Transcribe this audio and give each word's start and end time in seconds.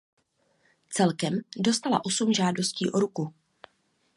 Celkem 0.89 1.39
dostala 1.57 2.05
osm 2.05 2.33
žádostí 2.33 2.91
o 2.91 2.99
ruku. 2.99 3.33